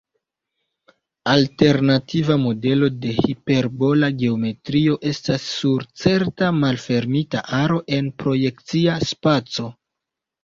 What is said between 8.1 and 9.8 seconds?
projekcia spaco.